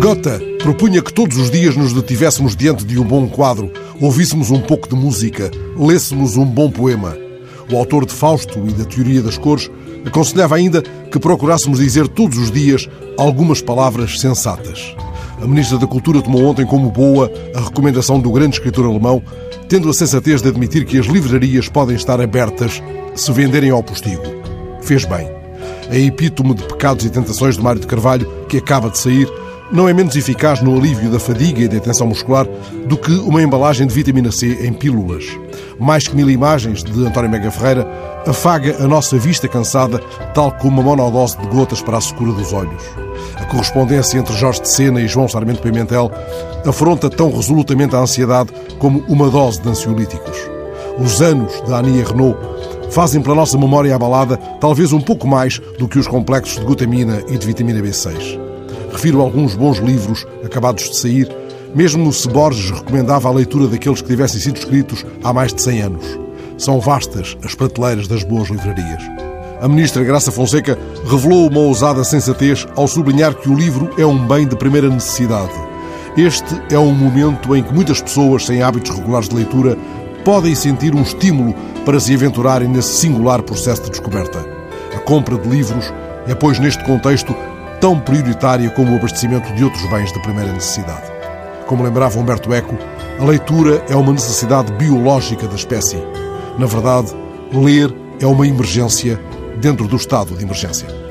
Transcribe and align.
Gota 0.00 0.40
propunha 0.62 1.02
que 1.02 1.12
todos 1.12 1.36
os 1.36 1.50
dias 1.50 1.76
nos 1.76 1.92
detivéssemos 1.92 2.56
diante 2.56 2.86
de 2.86 2.98
um 2.98 3.04
bom 3.04 3.28
quadro, 3.28 3.70
ouvíssemos 4.00 4.50
um 4.50 4.58
pouco 4.58 4.88
de 4.88 4.94
música, 4.94 5.50
lêssemos 5.76 6.38
um 6.38 6.44
bom 6.46 6.70
poema. 6.70 7.14
O 7.70 7.76
autor 7.76 8.06
de 8.06 8.14
Fausto 8.14 8.66
e 8.66 8.72
da 8.72 8.86
Teoria 8.86 9.20
das 9.20 9.36
Cores 9.36 9.70
aconselhava 10.06 10.56
ainda 10.56 10.80
que 10.80 11.18
procurássemos 11.18 11.80
dizer 11.80 12.08
todos 12.08 12.38
os 12.38 12.50
dias 12.50 12.88
algumas 13.18 13.60
palavras 13.60 14.18
sensatas. 14.18 14.96
A 15.38 15.46
Ministra 15.46 15.76
da 15.76 15.86
Cultura 15.86 16.22
tomou 16.22 16.46
ontem 16.46 16.64
como 16.64 16.90
boa 16.90 17.30
a 17.54 17.60
recomendação 17.60 18.18
do 18.18 18.32
grande 18.32 18.56
escritor 18.56 18.86
alemão, 18.86 19.22
tendo 19.68 19.90
a 19.90 19.92
sensatez 19.92 20.40
de 20.40 20.48
admitir 20.48 20.86
que 20.86 20.98
as 20.98 21.04
livrarias 21.04 21.68
podem 21.68 21.94
estar 21.94 22.22
abertas 22.22 22.82
se 23.14 23.30
venderem 23.32 23.68
ao 23.68 23.82
postigo. 23.82 24.22
Fez 24.80 25.04
bem. 25.04 25.28
A 25.90 25.98
epítome 25.98 26.54
de 26.54 26.62
pecados 26.62 27.04
e 27.04 27.10
tentações 27.10 27.58
de 27.58 27.62
Mário 27.62 27.82
de 27.82 27.86
Carvalho, 27.86 28.46
que 28.48 28.56
acaba 28.56 28.88
de 28.88 28.96
sair, 28.96 29.28
não 29.72 29.88
é 29.88 29.92
menos 29.92 30.16
eficaz 30.16 30.60
no 30.60 30.76
alívio 30.76 31.10
da 31.10 31.20
fadiga 31.20 31.60
e 31.60 31.68
da 31.68 31.78
tensão 31.78 32.06
muscular 32.06 32.46
do 32.86 32.96
que 32.96 33.12
uma 33.12 33.42
embalagem 33.42 33.86
de 33.86 33.94
vitamina 33.94 34.32
C 34.32 34.66
em 34.66 34.72
pílulas. 34.72 35.24
Mais 35.78 36.08
que 36.08 36.16
mil 36.16 36.28
imagens 36.28 36.82
de 36.82 37.06
António 37.06 37.30
Mega 37.30 37.50
Ferreira 37.50 37.86
afaga 38.26 38.82
a 38.82 38.88
nossa 38.88 39.16
vista 39.18 39.46
cansada, 39.46 39.98
tal 40.34 40.52
como 40.52 40.80
uma 40.80 40.96
monodose 40.96 41.38
de 41.38 41.46
gotas 41.46 41.80
para 41.80 41.98
a 41.98 42.00
secura 42.00 42.32
dos 42.32 42.52
olhos. 42.52 42.82
A 43.36 43.44
correspondência 43.44 44.18
entre 44.18 44.34
Jorge 44.34 44.62
de 44.62 44.68
Sena 44.68 45.00
e 45.00 45.08
João 45.08 45.28
Sarmento 45.28 45.62
Pimentel 45.62 46.10
afronta 46.66 47.08
tão 47.08 47.30
resolutamente 47.30 47.94
a 47.94 48.00
ansiedade 48.00 48.50
como 48.78 49.04
uma 49.08 49.30
dose 49.30 49.60
de 49.60 49.68
ansiolíticos. 49.68 50.36
Os 50.98 51.22
anos 51.22 51.60
da 51.62 51.78
Ania 51.78 52.04
Renault 52.04 52.38
fazem 52.90 53.22
pela 53.22 53.36
nossa 53.36 53.56
memória 53.56 53.94
abalada 53.94 54.36
talvez 54.60 54.92
um 54.92 55.00
pouco 55.00 55.28
mais 55.28 55.60
do 55.78 55.86
que 55.86 55.98
os 55.98 56.08
complexos 56.08 56.58
de 56.58 56.64
glutamina 56.64 57.22
e 57.28 57.38
de 57.38 57.46
vitamina 57.46 57.80
B6. 57.80 58.49
Refiro 58.92 59.20
alguns 59.20 59.54
bons 59.54 59.78
livros 59.78 60.26
acabados 60.44 60.90
de 60.90 60.96
sair, 60.96 61.28
mesmo 61.74 62.12
se 62.12 62.28
Borges 62.28 62.70
recomendava 62.70 63.28
a 63.28 63.32
leitura 63.32 63.68
daqueles 63.68 64.02
que 64.02 64.08
tivessem 64.08 64.40
sido 64.40 64.56
escritos 64.56 65.04
há 65.22 65.32
mais 65.32 65.54
de 65.54 65.62
100 65.62 65.82
anos. 65.82 66.18
São 66.58 66.80
vastas 66.80 67.36
as 67.44 67.54
prateleiras 67.54 68.08
das 68.08 68.22
boas 68.22 68.48
livrarias. 68.48 69.02
A 69.60 69.68
ministra 69.68 70.02
Graça 70.02 70.32
Fonseca 70.32 70.78
revelou 71.06 71.48
uma 71.48 71.60
ousada 71.60 72.02
sensatez 72.02 72.66
ao 72.76 72.88
sublinhar 72.88 73.34
que 73.34 73.48
o 73.48 73.54
livro 73.54 73.90
é 73.98 74.04
um 74.06 74.26
bem 74.26 74.46
de 74.46 74.56
primeira 74.56 74.88
necessidade. 74.88 75.52
Este 76.16 76.60
é 76.70 76.78
um 76.78 76.92
momento 76.92 77.54
em 77.54 77.62
que 77.62 77.72
muitas 77.72 78.00
pessoas 78.00 78.46
sem 78.46 78.62
hábitos 78.62 78.90
regulares 78.90 79.28
de 79.28 79.36
leitura 79.36 79.76
podem 80.24 80.54
sentir 80.54 80.94
um 80.94 81.02
estímulo 81.02 81.54
para 81.84 82.00
se 82.00 82.14
aventurarem 82.14 82.68
nesse 82.68 82.94
singular 82.94 83.42
processo 83.42 83.82
de 83.84 83.90
descoberta. 83.90 84.44
A 84.94 84.98
compra 84.98 85.38
de 85.38 85.48
livros 85.48 85.92
é, 86.26 86.34
pois, 86.34 86.58
neste 86.58 86.84
contexto, 86.84 87.34
tão 87.80 87.98
prioritária 87.98 88.70
como 88.70 88.92
o 88.92 88.96
abastecimento 88.96 89.52
de 89.54 89.64
outros 89.64 89.88
bens 89.90 90.12
de 90.12 90.20
primeira 90.20 90.52
necessidade. 90.52 91.10
Como 91.66 91.82
lembrava 91.82 92.18
Humberto 92.18 92.52
Eco, 92.52 92.76
a 93.18 93.24
leitura 93.24 93.82
é 93.88 93.96
uma 93.96 94.12
necessidade 94.12 94.70
biológica 94.72 95.48
da 95.48 95.54
espécie. 95.54 95.98
Na 96.58 96.66
verdade, 96.66 97.14
ler 97.52 97.94
é 98.20 98.26
uma 98.26 98.46
emergência 98.46 99.18
dentro 99.60 99.88
do 99.88 99.96
estado 99.96 100.34
de 100.36 100.44
emergência. 100.44 101.09